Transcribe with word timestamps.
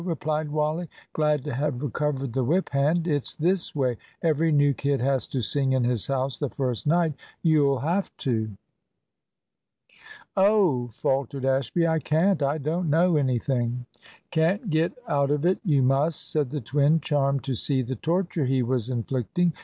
replied 0.03 0.49
Wally, 0.49 0.89
glad 1.13 1.43
to 1.43 1.53
have 1.53 1.83
recovered 1.83 2.33
the 2.33 2.43
whip 2.43 2.71
hand. 2.71 3.07
"It's 3.07 3.35
this 3.35 3.75
way. 3.75 3.97
Every 4.23 4.51
new 4.51 4.73
kid 4.73 4.99
has 4.99 5.27
to 5.27 5.41
sing 5.41 5.73
in 5.73 5.83
his 5.83 6.07
house 6.07 6.39
the 6.39 6.49
first 6.49 6.87
night. 6.87 7.13
You'll 7.43 7.81
have 7.81 8.09
to." 8.25 8.49
"Oh," 10.35 10.87
faltered 10.87 11.45
Ashby, 11.45 11.85
"I 11.85 11.99
can't; 11.99 12.41
I 12.41 12.57
don't 12.57 12.89
know 12.89 13.15
anything." 13.15 13.85
"Can't 14.31 14.71
get 14.71 14.93
out 15.07 15.29
of 15.29 15.45
it; 15.45 15.59
you 15.63 15.83
must," 15.83 16.31
said 16.31 16.49
the 16.49 16.61
twin, 16.61 16.99
charmed 16.99 17.43
to 17.43 17.53
see 17.53 17.83
the 17.83 17.95
torture 17.95 18.45
he 18.45 18.63
was 18.63 18.89
inflicting. 18.89 19.53